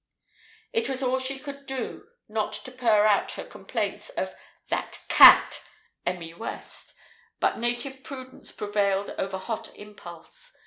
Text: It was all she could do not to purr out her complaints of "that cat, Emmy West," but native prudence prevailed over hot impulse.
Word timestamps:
It 0.73 0.89
was 0.89 1.03
all 1.03 1.19
she 1.19 1.37
could 1.37 1.67
do 1.67 2.07
not 2.27 2.53
to 2.53 2.71
purr 2.71 3.05
out 3.05 3.33
her 3.33 3.43
complaints 3.43 4.09
of 4.09 4.33
"that 4.69 5.01
cat, 5.09 5.63
Emmy 6.07 6.33
West," 6.33 6.95
but 7.39 7.59
native 7.59 8.03
prudence 8.03 8.51
prevailed 8.51 9.11
over 9.19 9.37
hot 9.37 9.69
impulse. 9.75 10.57